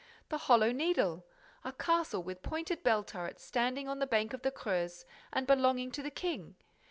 [0.29, 1.27] The Hollow Needle!
[1.63, 5.91] A castle with pointed bell turrets standing on the bank of the Creuse and belonging
[5.91, 6.55] to the King.